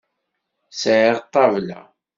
[0.81, 1.79] Sɛiɣ ṭṭabla.